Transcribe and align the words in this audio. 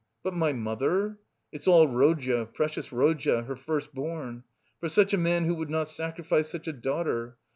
But 0.23 0.33
my 0.33 0.51
mother? 0.51 1.19
It's 1.51 1.67
all 1.67 1.87
Rodya, 1.87 2.47
precious 2.55 2.91
Rodya, 2.91 3.43
her 3.45 3.55
first 3.55 3.93
born! 3.93 4.43
For 4.79 4.89
such 4.89 5.13
a 5.13 5.23
son 5.23 5.45
who 5.45 5.53
would 5.53 5.69
not 5.69 5.89
sacrifice 5.89 6.49
such 6.49 6.67
a 6.67 6.73
daughter! 6.73 7.37